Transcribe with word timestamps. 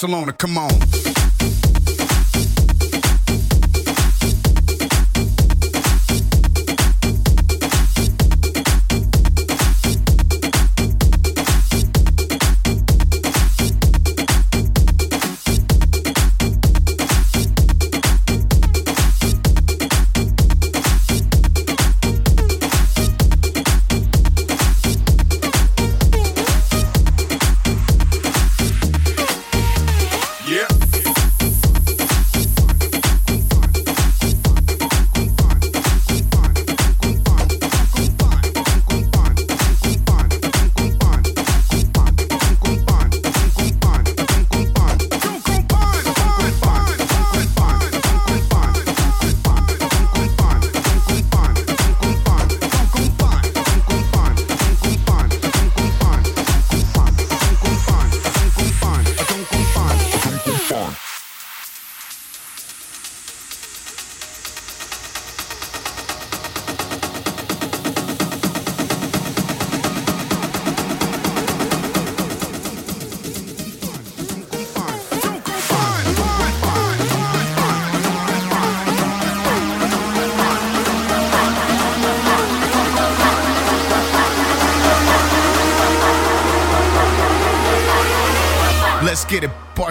Barcelona, 0.00 0.32
come 0.32 0.58
on. 0.58 0.97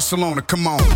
Barcelona, 0.09 0.41
come 0.41 0.67
on. 0.67 0.86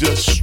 What 0.00 0.39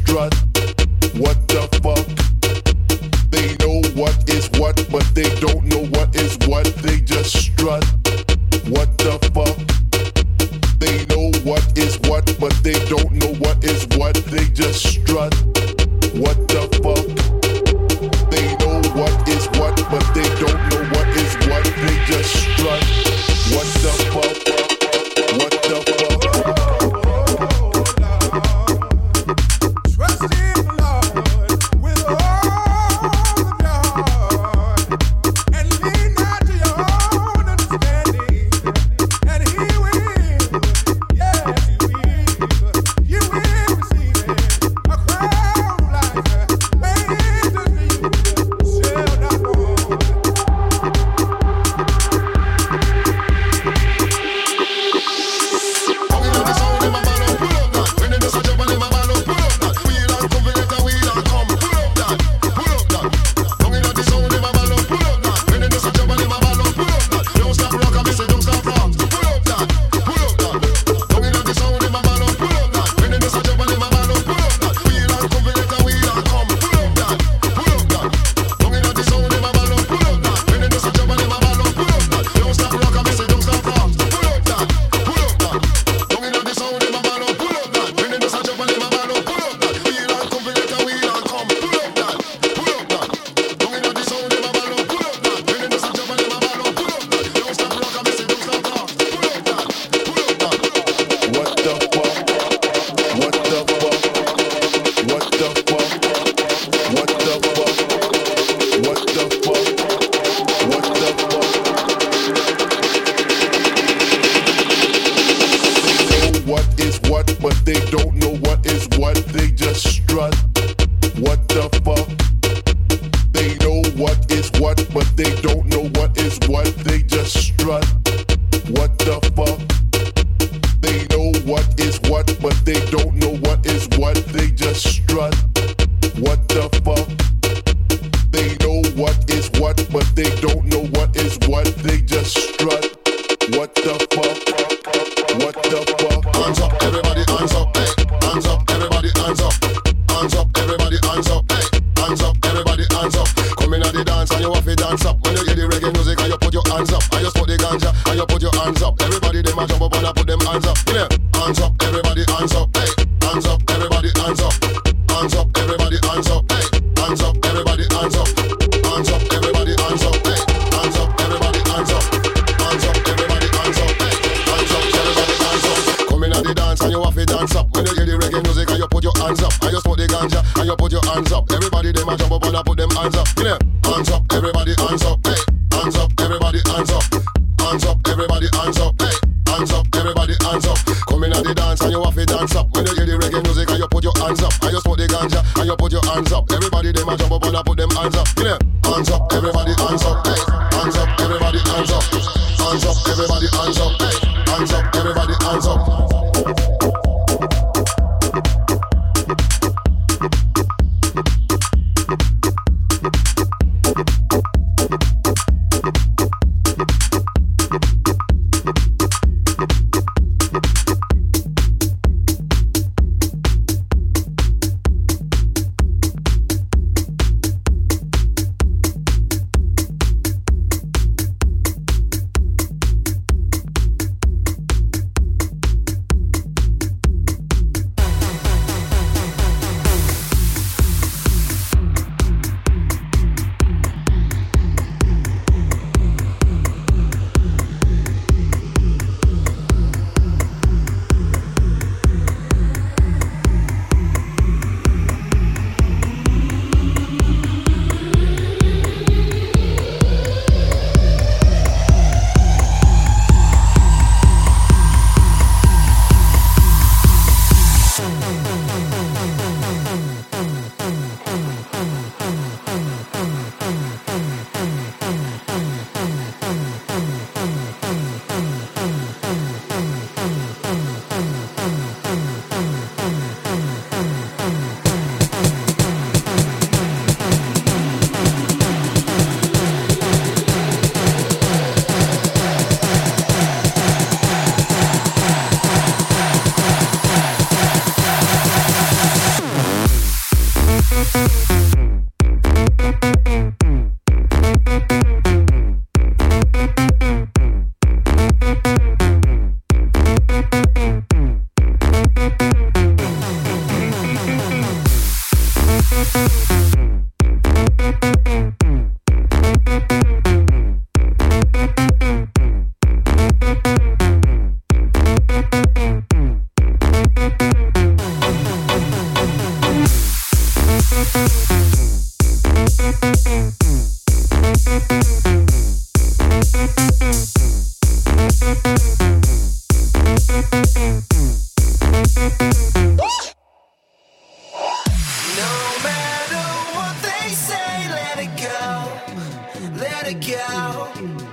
let 349.79 350.07
it 350.07 350.21
go, 350.25 351.26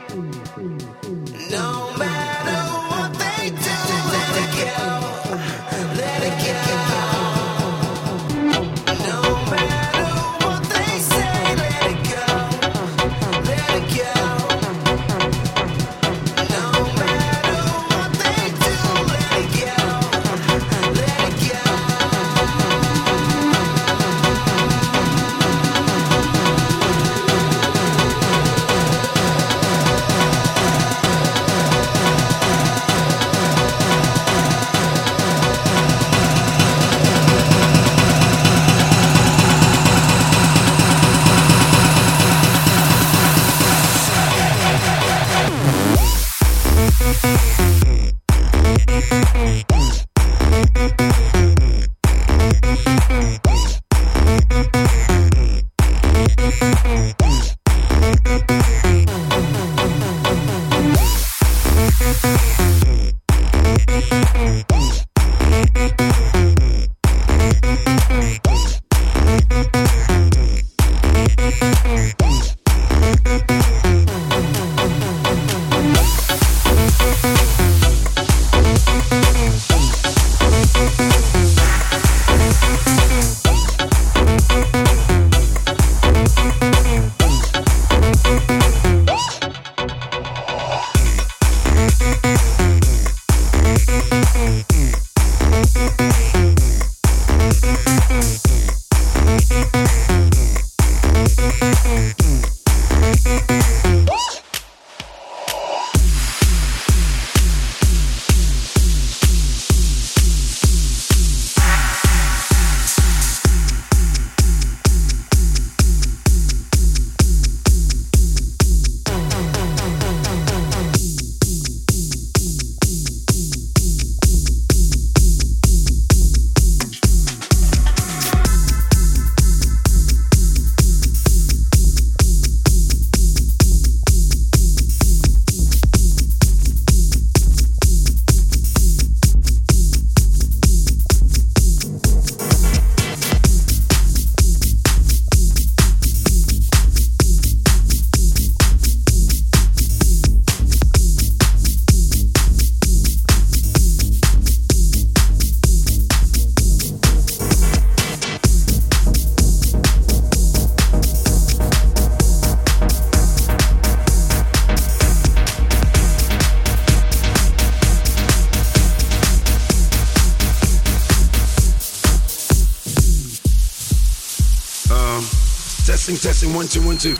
One, 176.55 176.69
two, 176.69 176.87
one, 176.87 176.99
two. 176.99 177.17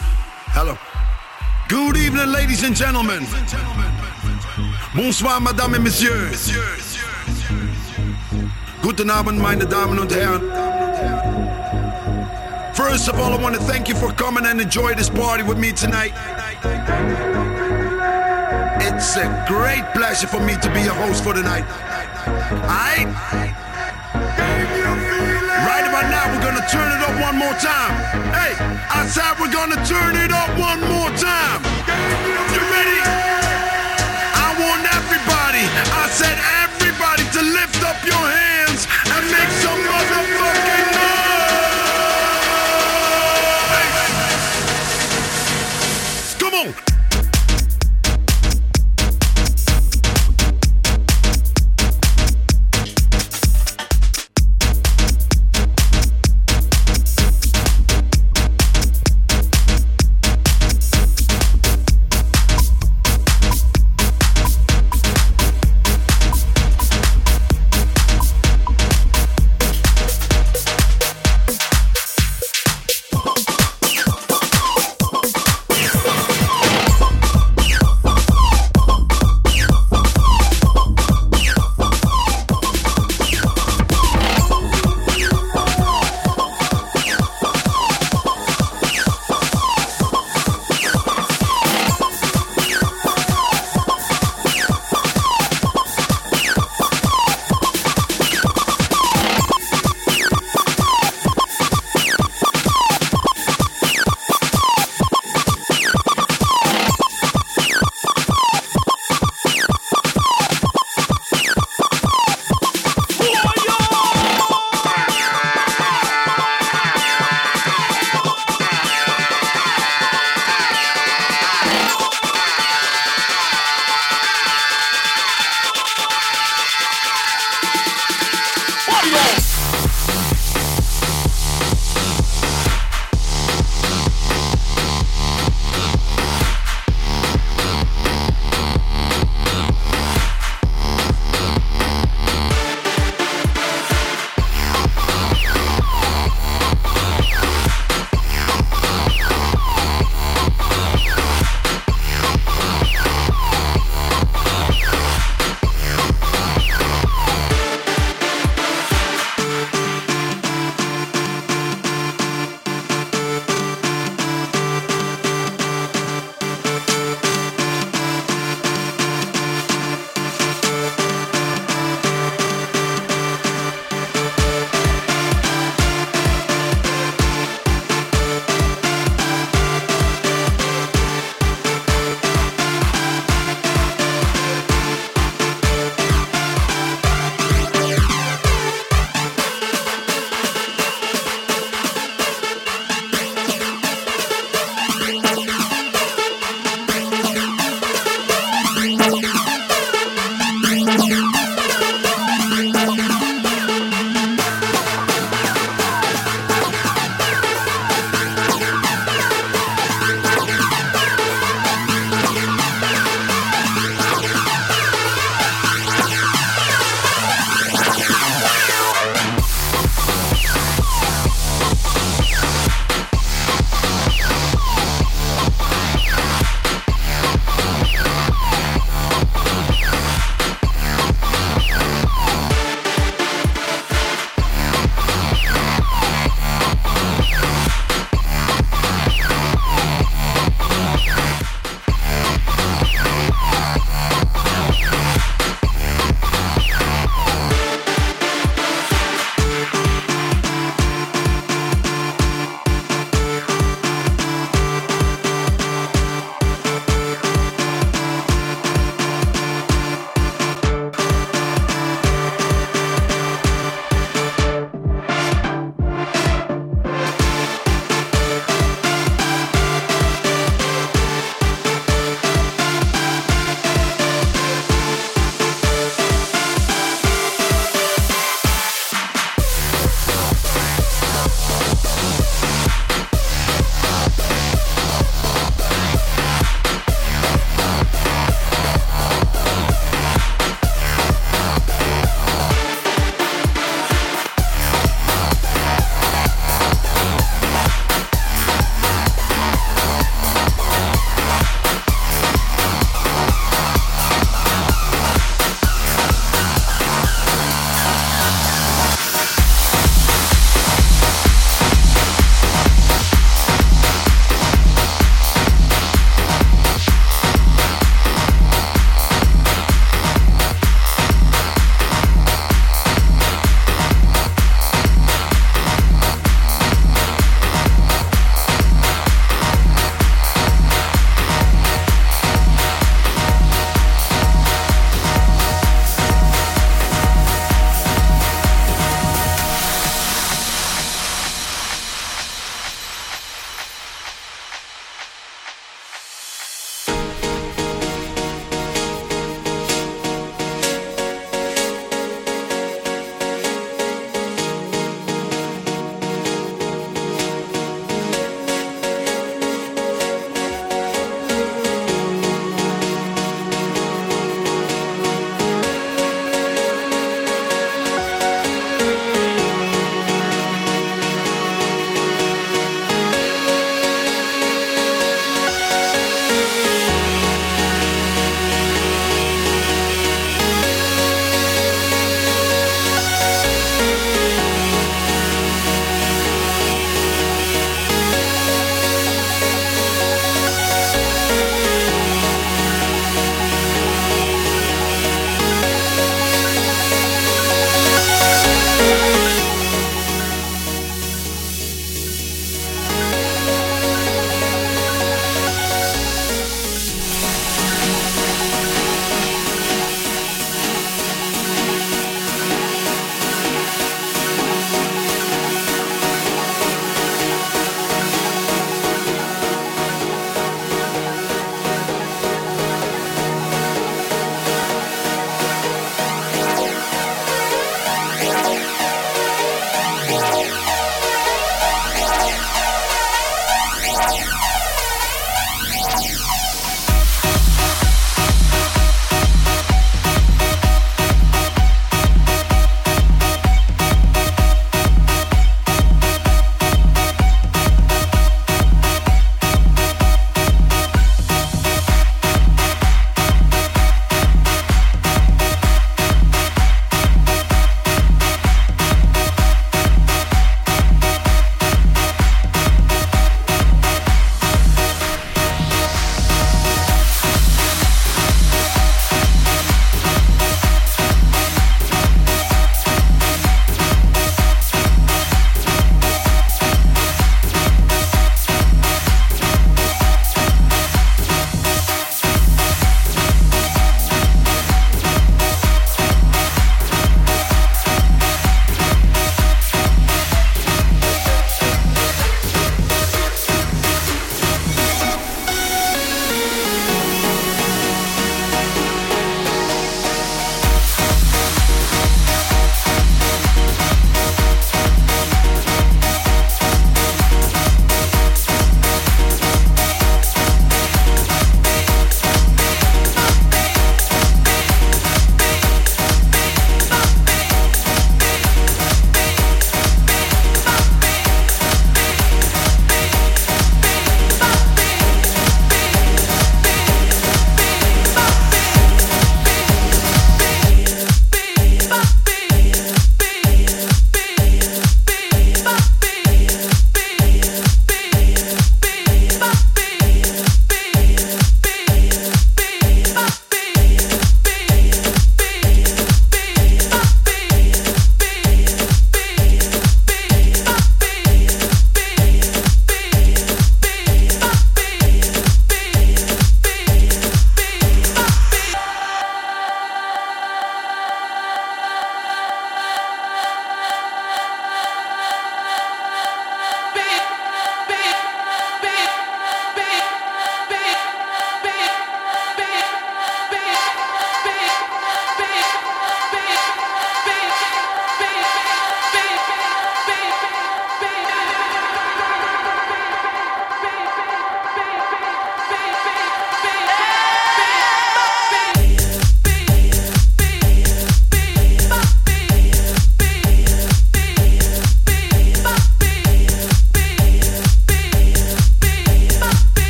Hello. 0.55 0.79
Good 1.69 1.97
evening, 1.97 2.31
ladies 2.31 2.63
and 2.63 2.77
gentlemen. 2.77 3.27
Bonsoir, 4.95 5.41
Madame 5.41 5.75
et 5.75 5.81
Messieurs. 5.81 6.53
Guten 8.81 9.11
Abend, 9.11 9.41
meine 9.41 9.67
Damen 9.67 9.99
und 9.99 10.13
Herren. 10.13 10.41
First 12.75 13.09
of 13.09 13.19
all, 13.19 13.33
I 13.33 13.43
want 13.43 13.57
to 13.57 13.61
thank 13.63 13.89
you 13.89 13.97
for 13.97 14.13
coming 14.13 14.47
and 14.47 14.61
enjoy 14.61 14.95
this 14.95 15.11
party 15.11 15.43
with 15.43 15.59
me 15.59 15.73
tonight. 15.73 16.13
It's 18.87 19.17
a 19.17 19.45
great 19.49 19.85
pleasure 19.95 20.29
for 20.29 20.39
me 20.39 20.55
to 20.63 20.71
be 20.73 20.83
your 20.83 20.95
host 20.95 21.25
for 21.25 21.33
the 21.33 21.43
night. 21.43 21.65
Gonna 26.55 26.71
turn 26.71 26.93
it 26.93 27.03
up 27.03 27.21
one 27.21 27.37
more 27.37 27.55
time. 27.59 27.95
Hey, 28.31 28.55
outside, 28.95 29.35
we're 29.41 29.51
gonna 29.51 29.81
turn 29.87 30.15
it 30.15 30.31
up 30.31 30.51
one 30.55 30.81
more 30.87 31.11
time. 31.19 31.61
You 32.55 32.63
ready? 32.71 33.01
I 34.39 34.55
want 34.63 34.87
everybody, 34.95 35.67
I 35.67 36.07
said 36.15 36.39
everybody 36.63 37.25
to 37.35 37.43
lift 37.59 37.83
up 37.83 37.99
your 38.07 38.25
hands 38.39 38.87
and 38.87 39.23
make 39.35 39.51
some 39.67 39.81
motherfucking 39.83 40.24